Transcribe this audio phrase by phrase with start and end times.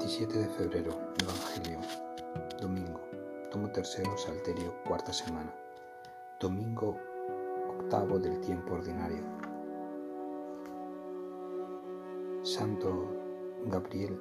[0.00, 1.78] 27 de febrero, Evangelio,
[2.58, 3.02] domingo,
[3.50, 5.54] tomo tercero, salterio, cuarta semana,
[6.40, 6.96] domingo
[7.68, 9.22] octavo del tiempo ordinario.
[12.42, 13.08] Santo
[13.66, 14.18] Gabriel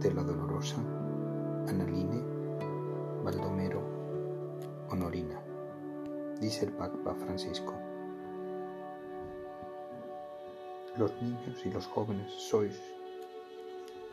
[0.00, 0.76] de la Dolorosa,
[1.66, 2.22] Analine,
[3.24, 3.80] Baldomero,
[4.90, 5.42] Honorina,
[6.42, 7.72] dice el Papa Francisco.
[10.98, 12.78] Los niños y los jóvenes sois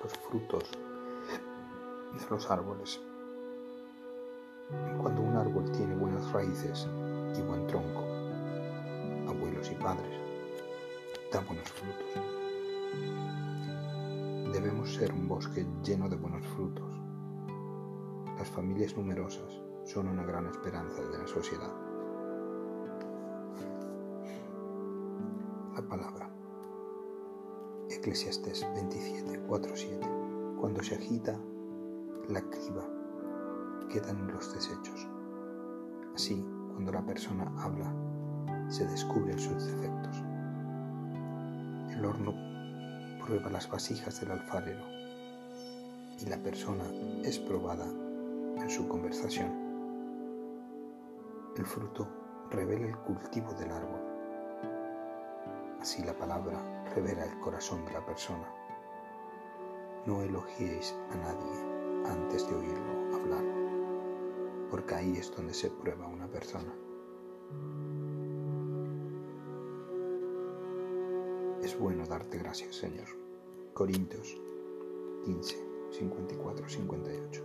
[0.04, 0.64] los frutos
[2.14, 3.00] de los árboles.
[5.02, 6.88] Cuando un árbol tiene buenas raíces
[7.38, 8.04] y buen tronco,
[9.28, 10.20] abuelos y padres,
[11.32, 12.08] da buenos frutos.
[14.54, 16.86] Debemos ser un bosque lleno de buenos frutos.
[18.38, 21.74] Las familias numerosas son una gran esperanza de la sociedad.
[25.76, 26.17] La palabra.
[28.08, 30.08] Eclesiastes 27, 4, 7.
[30.62, 31.38] Cuando se agita
[32.30, 32.88] la criba,
[33.90, 35.06] quedan los desechos.
[36.16, 36.42] Así,
[36.72, 37.94] cuando la persona habla,
[38.70, 40.24] se descubren sus defectos.
[41.92, 42.34] El horno
[43.26, 44.86] prueba las vasijas del alfarero
[46.22, 46.86] y la persona
[47.26, 47.88] es probada
[48.56, 49.52] en su conversación.
[51.58, 52.08] El fruto
[52.52, 54.07] revela el cultivo del árbol.
[55.80, 58.48] Así la palabra revela el corazón de la persona.
[60.06, 63.44] No elogiéis a nadie antes de oírlo hablar,
[64.70, 66.74] porque ahí es donde se prueba una persona.
[71.62, 73.08] Es bueno darte gracias, Señor.
[73.74, 74.36] Corintios
[75.26, 75.58] 15,
[75.92, 77.44] 54, 58.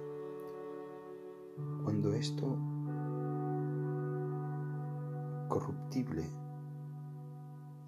[1.85, 2.57] Cuando esto
[5.49, 6.25] corruptible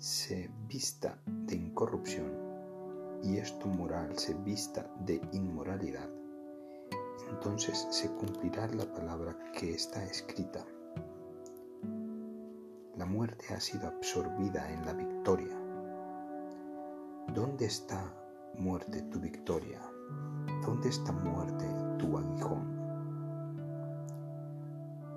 [0.04, 2.30] se vista de incorrupción
[3.22, 6.10] y esto moral se vista de inmoralidad,
[7.30, 10.62] entonces se cumplirá la palabra que está escrita.
[12.98, 15.56] La muerte ha sido absorbida en la victoria.
[17.32, 18.14] ¿Dónde está
[18.58, 19.80] muerte tu victoria?
[20.66, 21.64] ¿Dónde está muerte
[21.98, 22.76] tu aguijón?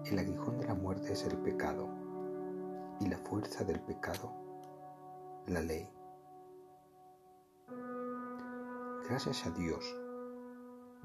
[0.05, 1.89] El aguijón de la muerte es el pecado
[3.01, 4.46] y la fuerza del pecado
[5.47, 5.89] la ley.
[9.07, 9.85] Gracias a Dios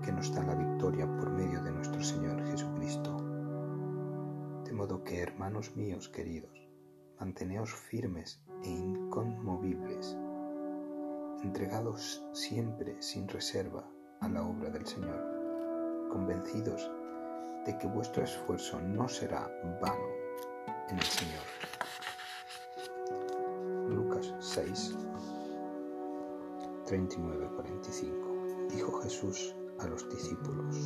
[0.05, 3.17] que nos da la victoria por medio de nuestro Señor Jesucristo.
[4.65, 6.69] De modo que, hermanos míos queridos,
[7.21, 10.19] manteneos firmes e inconmovibles,
[11.45, 13.89] entregados siempre sin reserva
[14.21, 16.91] a la obra del Señor, convencidos
[17.65, 19.49] de que vuestro esfuerzo no será
[19.81, 20.09] vano
[20.89, 21.62] en el Señor.
[24.57, 24.95] Lucas
[26.87, 28.69] 6, 39-45.
[28.69, 30.77] Dijo Jesús a los discípulos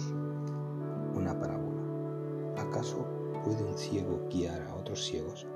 [1.15, 2.63] una parábola.
[2.63, 3.05] ¿Acaso
[3.45, 5.47] puede un ciego guiar a otros ciegos?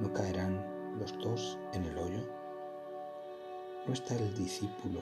[0.00, 0.64] ¿No caerán
[0.98, 2.22] los dos en el hoyo?
[3.86, 5.00] ¿No está el discípulo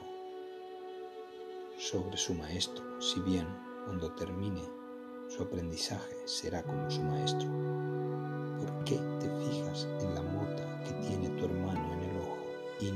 [1.76, 3.46] sobre su maestro, si bien
[3.84, 4.62] cuando termine
[5.28, 7.48] su aprendizaje será como su maestro?
[8.58, 10.11] ¿Por qué te fijas en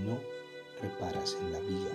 [0.06, 0.18] no
[0.80, 1.90] reparas en la viga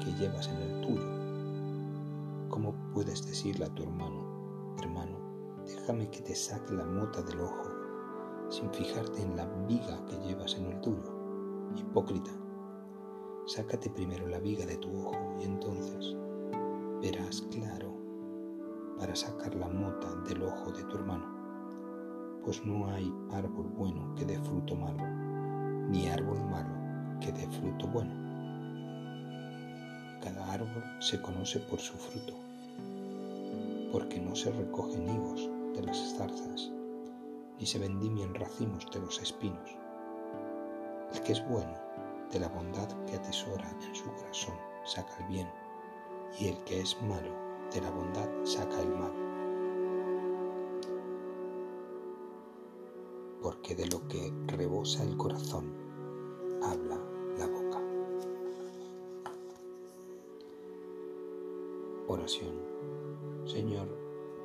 [0.00, 2.48] que llevas en el tuyo?
[2.48, 5.18] ¿Cómo puedes decirle a tu hermano, hermano,
[5.66, 7.68] déjame que te saque la mota del ojo
[8.48, 11.12] sin fijarte en la viga que llevas en el tuyo?
[11.76, 12.30] Hipócrita,
[13.46, 16.16] sácate primero la viga de tu ojo y entonces
[17.02, 17.92] verás claro
[18.98, 21.38] para sacar la mota del ojo de tu hermano
[22.48, 25.04] pues no hay árbol bueno que dé fruto malo,
[25.90, 26.77] ni árbol malo
[27.20, 28.12] que dé fruto bueno.
[30.22, 32.34] Cada árbol se conoce por su fruto,
[33.92, 36.70] porque no se recogen higos de las zarzas,
[37.58, 39.70] ni se vendimian racimos de los espinos.
[41.14, 41.74] El que es bueno,
[42.32, 44.54] de la bondad que atesora en su corazón,
[44.84, 45.48] saca el bien,
[46.38, 47.30] y el que es malo,
[47.72, 49.28] de la bondad saca el mal
[53.42, 55.72] porque de lo que rebosa el corazón
[56.62, 56.97] habla
[62.08, 62.56] Oración.
[63.44, 63.86] Señor,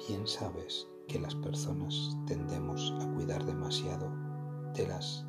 [0.07, 4.12] bien sabes que las personas tendemos a cuidar demasiado
[4.74, 5.25] de las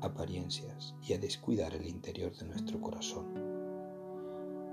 [0.00, 3.34] apariencias y a descuidar el interior de nuestro corazón.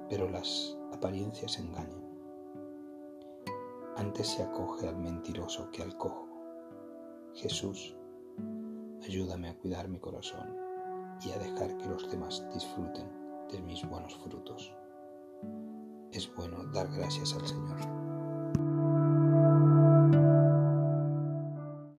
[0.10, 2.02] Pero las apariencias engañan.
[3.98, 6.28] Antes se acoge al mentiroso que al cojo.
[7.34, 7.96] Jesús
[9.06, 10.56] Ayúdame a cuidar mi corazón
[11.26, 13.08] y a dejar que los demás disfruten
[13.52, 14.74] de mis buenos frutos.
[16.12, 17.78] Es bueno dar gracias al Señor.